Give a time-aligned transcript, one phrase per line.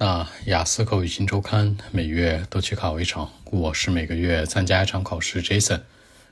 [0.00, 5.42] 那雅思口语新周刊每月都去考一场，我是每个月参加一场考试。
[5.42, 5.80] Jason，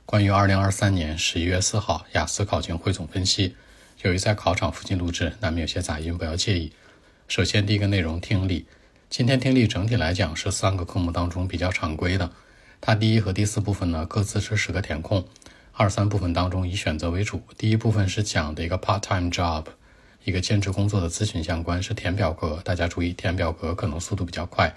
[0.05, 3.57] 关于二零二三年十一月四号雅思考前汇总分析，
[4.03, 6.71] 由于在考场附近录制，难免有些杂音，不要介意。
[7.27, 8.65] 首先，第一个内容听力，
[9.09, 12.31] 今天听力整体来讲是三个科目当中比较常规的。
[12.79, 15.27] 它第一和第四部分呢各自是十个填空，
[15.73, 17.41] 二三部分当中以选择为主。
[17.57, 19.65] 第一部分是讲的一个 part-time job。
[20.27, 24.75] 一个兼职工作的咨询相关是填表格，大家注意填表格可能速度比较快。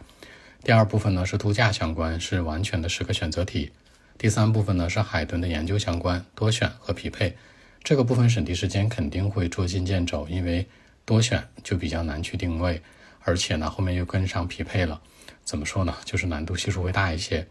[0.63, 3.73] 第二部分呢是度假相关，是完全的十个选择题。
[4.17, 7.37] 第三部分呢是海豚的研究相关，多选和匹配。
[7.83, 10.65] 这个部分审题时间肯定会捉襟见肘，因为
[11.05, 12.81] 多选就比较难去定位，
[13.25, 15.01] 而且呢后面又跟上匹配了，
[15.43, 15.93] 怎么说呢？
[16.05, 17.45] 就是难度系数会大一些。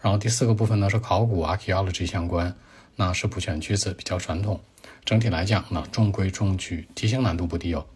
[0.00, 2.52] 然后第四个部分呢是考古 （archaeology） 相关，
[2.96, 4.60] 那是补选句子，比较传统。
[5.06, 7.86] 整体来讲呢，中规中矩，题型难度不低哦。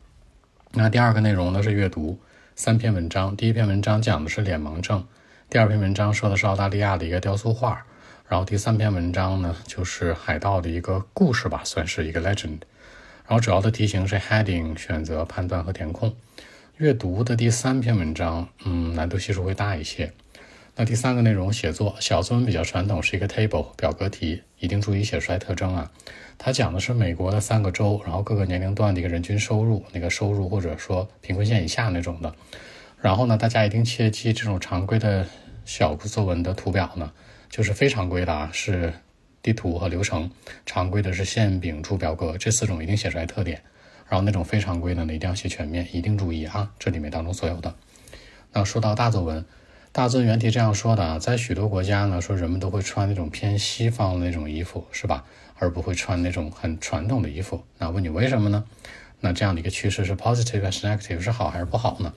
[0.71, 2.21] 那第二个内容呢是阅读
[2.55, 5.05] 三篇文章，第一篇文章讲的是脸盲症，
[5.51, 7.85] 第二篇文章说的是澳大利亚的一个雕塑画，
[8.29, 12.61] 然后第三篇文章呢就是海盗的一个故事吧，算是一个 legend。
[13.27, 16.15] 然后主要的题型是 heading 选择、判断和填空。
[16.77, 20.13] 阅读的第三篇文章，嗯，难度系数会大一些。
[20.81, 25.93] 那第三个内容写作小作文比较传统，是一个 table 表格题，一定注意写出来特征啊。
[26.39, 32.35] 它讲的是美国的三个州，然后各个年龄段的一个人均收入，那个收入或者说贫困线以下那种的。
[32.99, 35.27] 然后呢，大家一定切记这种常规的
[35.67, 37.13] 小作文的图表呢，
[37.51, 38.91] 就是非常规的啊，是
[39.43, 40.31] 地图和流程；
[40.65, 43.61] 常规的是线饼柱表格，这四种一定写出来特点。
[44.09, 47.75] 然后那种非常规的呢，一定要写全面，一定注意啊，这里面当中所有的。
[48.55, 49.45] 那说到大作文。
[49.93, 55.25] 大尊原题这样说的啊，在许多国家呢，说人们都会穿那种偏西方的那种衣服，是吧？
[55.59, 57.65] 而不会穿那种很传统的衣服。
[57.77, 58.65] 那问你为什么呢？
[59.19, 62.15] 那这样的一个趋势是 positive 还是 negative，是好还是不好呢？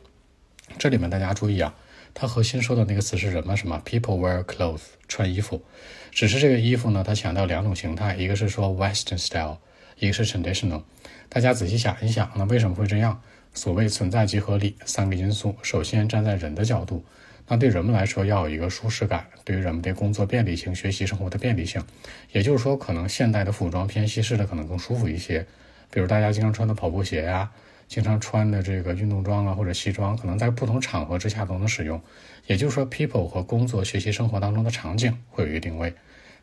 [0.78, 1.74] 这里面大家注意啊，
[2.14, 3.58] 它核心说的那个词是什么？
[3.58, 5.64] 什么？People wear clothes，穿衣服。
[6.12, 9.58] 只是这个衣服呢，它强调两种形态，一个是说 Western style，
[9.98, 10.84] 一个是 traditional。
[11.28, 13.20] 大家仔细想一想，那为什么会这样？
[13.56, 15.56] 所谓存在即合理，三个因素。
[15.64, 17.04] 首先站在人的角度。
[17.48, 21.84] 那对人们来说，要有一个舒适感，对于人们的工作便利性、学习生活的便利性，
[22.32, 25.46] 也就是说，可能现代的服装偏西式的可能更舒服一些。
[25.92, 27.52] 比如大家经常穿的跑步鞋呀，
[27.88, 32.02] 经常穿的这个运动装啊或者西装，可能在不同场合之下都能使用。
[32.48, 35.94] 也就是说，people 和工作、学习、生活当中的场景会有一个定位。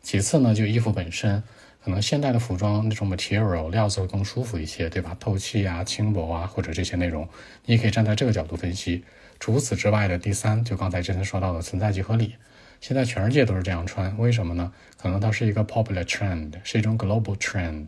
[0.02, 1.42] 其次呢，就衣服本身，
[1.82, 5.16] 可能现代的服装那种 material 料子会更舒服一些，对吧？
[5.18, 7.28] 透气啊、轻薄啊，或者这些内容，
[7.64, 9.02] 你也可以站在这个角度分析。
[9.38, 12.34] 除此之外的第三，就刚才之前说到的存在即合理，
[12.80, 14.72] 现在全世界都是这样穿，为什么呢？
[14.98, 17.86] 可能它是一个 popular trend，是一种 global trend，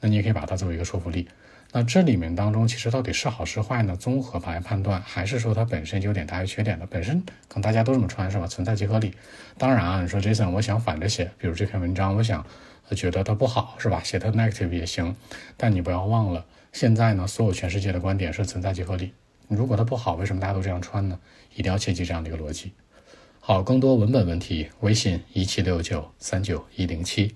[0.00, 1.28] 那你也可以把它作为一个说服力。
[1.72, 3.96] 那这里面当中其实到底是好是坏呢？
[3.96, 6.86] 综合来判断，还是说它本身有点大于缺点的？
[6.86, 8.46] 本身可能大家都这么穿是吧？
[8.46, 9.12] 存在即合理。
[9.58, 12.46] 当然啊，你说 Jason，我想反着写，比如这篇文章，我想
[12.90, 14.00] 觉得它不好是吧？
[14.04, 15.16] 写它 negative 也行，
[15.56, 19.12] 但你不要忘了，现在呢，所有全世界的观点是存在即合理。
[19.48, 21.18] 如果它不好，为什么大家都这样穿呢？
[21.54, 22.72] 一定要切记这样的一个逻辑。
[23.40, 27.34] 好，更多文本问题，微信一七六九三九一零七。